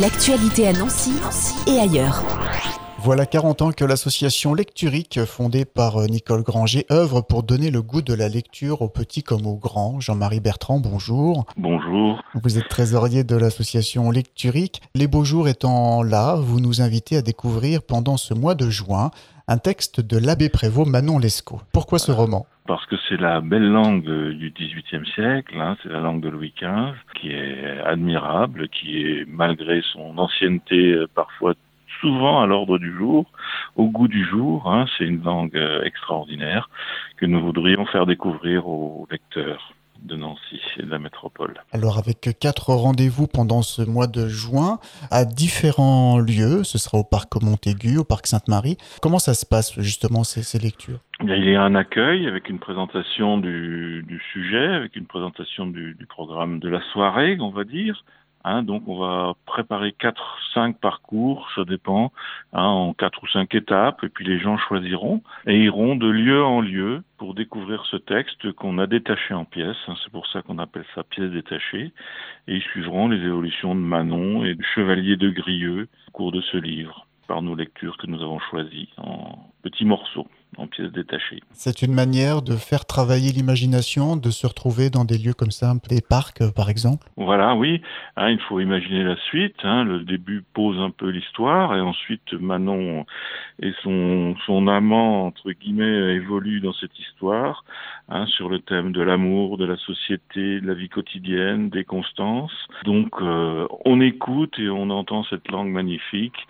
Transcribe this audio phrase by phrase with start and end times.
[0.00, 1.12] L'actualité à Nancy
[1.66, 2.22] et ailleurs.
[2.98, 7.80] Voilà 40 ans que l'association Lecturique, fondée par euh, Nicole Granger, œuvre pour donner le
[7.80, 9.98] goût de la lecture aux petits comme aux grands.
[9.98, 11.46] Jean-Marie Bertrand, bonjour.
[11.56, 12.22] Bonjour.
[12.34, 14.82] Vous êtes trésorier de l'association Lecturique.
[14.94, 19.10] Les beaux jours étant là, vous nous invitez à découvrir pendant ce mois de juin
[19.48, 21.62] un texte de l'abbé Prévost Manon Lescaut.
[21.72, 22.44] Pourquoi ce roman?
[22.66, 26.52] Parce que c'est la belle langue du XVIIIe siècle, hein, c'est la langue de Louis
[26.56, 31.54] XV, qui est admirable, qui est, malgré son ancienneté euh, parfois
[32.00, 33.30] souvent à l'ordre du jour,
[33.76, 34.70] au goût du jour.
[34.70, 36.68] Hein, c'est une langue euh, extraordinaire
[37.16, 39.72] que nous voudrions faire découvrir aux lecteurs
[40.02, 41.54] de Nancy et de la métropole.
[41.72, 44.78] Alors avec quatre rendez-vous pendant ce mois de juin
[45.10, 48.76] à différents lieux, ce sera au parc Montaigu, au parc Sainte-Marie.
[49.02, 51.00] Comment ça se passe justement ces, lectures?
[51.22, 56.06] Il y a un accueil avec une présentation du, sujet, avec une présentation du, du
[56.06, 58.04] programme de la soirée, on va dire.
[58.44, 62.12] Hein, donc on va préparer quatre, cinq parcours, ça dépend,
[62.52, 66.44] hein, en quatre ou cinq étapes, et puis les gens choisiront et iront de lieu
[66.44, 69.76] en lieu pour découvrir ce texte qu'on a détaché en pièces.
[69.88, 71.92] Hein, c'est pour ça qu'on appelle ça pièce détachée.
[72.46, 76.40] Et ils suivront les évolutions de Manon et du Chevalier de Grieux au cours de
[76.40, 81.40] ce livre par nos lectures que nous avons choisies en petits morceaux en pièces détachées.
[81.52, 85.74] C'est une manière de faire travailler l'imagination, de se retrouver dans des lieux comme ça,
[85.88, 87.82] des parcs euh, par exemple Voilà, oui.
[88.16, 89.56] Hein, il faut imaginer la suite.
[89.64, 89.84] Hein.
[89.84, 93.04] Le début pose un peu l'histoire et ensuite Manon
[93.62, 97.64] et son, son amant, entre guillemets, évoluent dans cette histoire
[98.08, 102.66] hein, sur le thème de l'amour, de la société, de la vie quotidienne, des constances.
[102.84, 106.46] Donc euh, on écoute et on entend cette langue magnifique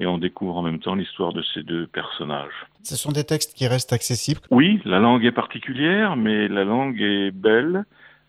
[0.00, 2.66] et on découvre en même temps l'histoire de ces deux personnages.
[2.82, 7.00] Ce sont des textes qui restent accessibles Oui, la langue est particulière, mais la langue
[7.00, 7.84] est belle.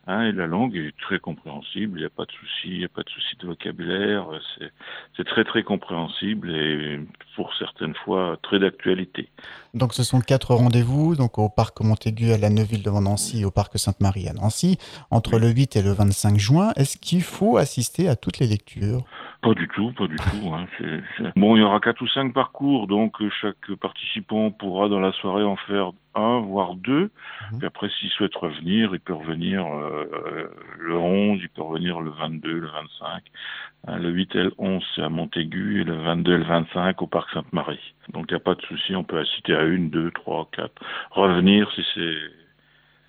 [0.07, 2.85] Hein, et la langue est très compréhensible, il n'y a pas de souci, il n'y
[2.85, 4.27] a pas de souci de vocabulaire,
[5.17, 6.99] c'est très très compréhensible et
[7.35, 9.29] pour certaines fois très d'actualité.
[9.73, 13.45] Donc ce sont quatre rendez-vous, donc au parc Montaigu à la Neuville devant Nancy et
[13.45, 14.77] au parc Sainte-Marie à Nancy,
[15.09, 16.71] entre le 8 et le 25 juin.
[16.75, 19.03] Est-ce qu'il faut assister à toutes les lectures?
[19.45, 20.53] Pas du tout, pas du tout.
[20.53, 20.65] Hein.
[21.35, 25.11] Bon, il y aura quatre ou cinq parcours, donc euh, chaque participant pourra dans la
[25.11, 27.11] soirée en faire un, voire deux.
[27.57, 32.09] Puis après, s'il souhaite revenir, il peut revenir euh, le 11, il peut revenir le
[32.09, 33.23] 22, le 25.
[33.87, 37.01] Hein, le 8 et le 11, c'est à Montaigu, et le 22 et le 25
[37.01, 37.93] au parc Sainte-Marie.
[38.13, 40.81] Donc il n'y a pas de souci, on peut assister à une, deux, trois, quatre.
[41.11, 42.44] Revenir si c'est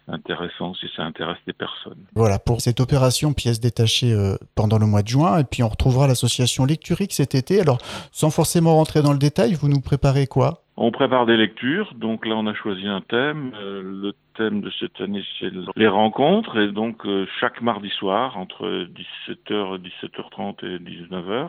[0.08, 1.98] intéressant si ça intéresse des personnes.
[2.14, 5.68] Voilà, pour cette opération pièces détachées euh, pendant le mois de juin, et puis on
[5.68, 7.60] retrouvera l'association Lecturique cet été.
[7.60, 7.78] Alors,
[8.12, 10.62] sans forcément rentrer dans le détail, vous nous préparez quoi?
[10.78, 13.52] On prépare des lectures, donc là on a choisi un thème.
[13.58, 18.36] Euh, le thème de cette année, c'est les rencontres, et donc euh, chaque mardi soir,
[18.36, 18.86] entre
[19.26, 21.48] 17h, 17h30 et 19h,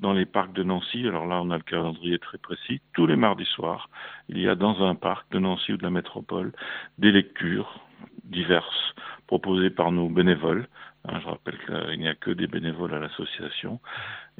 [0.00, 1.06] dans les parcs de Nancy.
[1.06, 2.80] Alors là, on a le calendrier très précis.
[2.92, 3.88] Tous les mardis soirs,
[4.28, 6.52] il y a dans un parc de Nancy ou de la métropole
[6.98, 7.80] des lectures
[8.24, 8.94] diverses
[9.26, 10.66] proposées par nos bénévoles.
[11.04, 13.80] Hein, je rappelle qu'il n'y a que des bénévoles à l'association.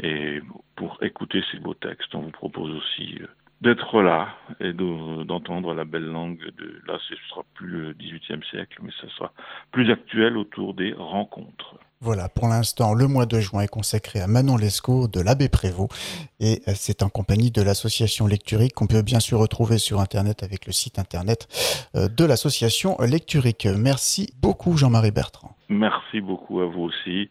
[0.03, 0.41] Et
[0.77, 3.27] pour écouter ces beaux textes, on vous propose aussi euh,
[3.61, 8.79] d'être là et d'entendre la belle langue de là ce sera plus le XVIIIe siècle
[8.83, 9.33] mais ce sera
[9.73, 11.77] plus actuel autour des rencontres.
[12.01, 15.91] Voilà, pour l'instant, le mois de juin est consacré à Manon Lescaut de l'abbé Prévost
[16.39, 20.45] et euh, c'est en compagnie de l'association Lecturique qu'on peut bien sûr retrouver sur internet
[20.45, 21.49] avec le site internet
[21.97, 23.67] euh, de l'association Lecturique.
[23.67, 25.57] Merci beaucoup Jean-Marie Bertrand.
[25.69, 27.31] Merci beaucoup à vous aussi.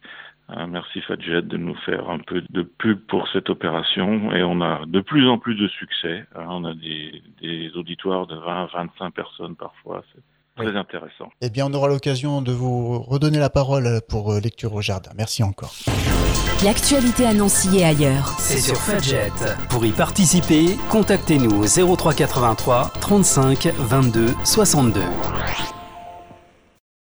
[0.50, 4.60] Hein, merci Fadjet de nous faire un peu de pub pour cette opération et on
[4.60, 6.26] a de plus en plus de succès.
[6.34, 6.46] Hein.
[6.48, 10.04] on a des, auditoires de 20 25 personnes parfois.
[10.58, 11.30] Très intéressant.
[11.40, 15.10] Eh bien, on aura l'occasion de vous redonner la parole pour euh, lecture au jardin.
[15.16, 15.74] Merci encore.
[16.64, 18.34] L'actualité à Nancy et ailleurs.
[18.38, 19.30] C'est sur Fadjet.
[19.70, 25.00] Pour y participer, contactez-nous au 0383 35 22 62.